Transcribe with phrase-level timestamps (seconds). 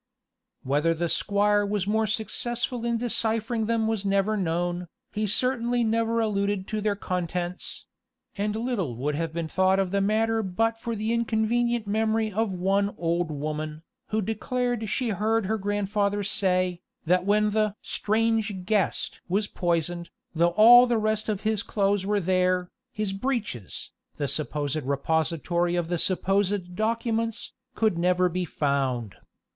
[0.63, 6.19] Whether the squire was more successful in deciphering them was never known; he certainly never
[6.19, 7.85] alluded to their contents;
[8.35, 12.51] and little would have been thought of the matter but for the inconvenient memory of
[12.51, 19.21] one old woman, who declared she heard her grandfather say, that when the "strange guest"
[19.29, 24.81] was poisoned, though all the rest of his clothes were there, his breeches, the supposed
[24.81, 29.13] repository of the supposed documents, could never be found.